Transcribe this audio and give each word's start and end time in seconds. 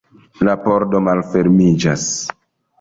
La 0.47 0.55
pordo 0.63 1.03
malfermiĝas. 1.09 2.11